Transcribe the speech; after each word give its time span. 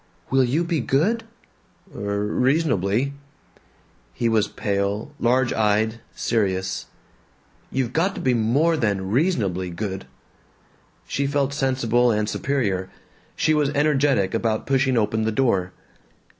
"Will 0.31 0.43
you 0.43 0.63
be 0.63 0.79
good?" 0.79 1.25
"R 1.95 2.21
reasonably!" 2.21 3.13
He 4.15 4.27
was 4.29 4.47
pale, 4.47 5.13
large 5.19 5.53
eyed, 5.53 5.99
serious. 6.15 6.87
"You've 7.71 7.93
got 7.93 8.15
to 8.15 8.19
be 8.21 8.33
more 8.33 8.75
than 8.75 9.11
reasonably 9.11 9.69
good!" 9.69 10.07
She 11.07 11.27
felt 11.27 11.53
sensible 11.53 12.09
and 12.09 12.27
superior; 12.27 12.89
she 13.35 13.53
was 13.53 13.69
energetic 13.75 14.33
about 14.33 14.65
pushing 14.65 14.97
open 14.97 15.21
the 15.21 15.31
door. 15.31 15.71